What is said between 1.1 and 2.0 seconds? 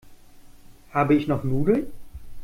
ich noch Nudeln?